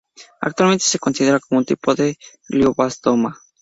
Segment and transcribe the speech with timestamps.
[0.39, 2.17] Actualmente se considera como un tipo de
[2.49, 3.39] glioblastoma.